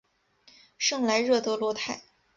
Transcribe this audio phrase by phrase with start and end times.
[0.79, 2.01] 圣莱热德罗泰。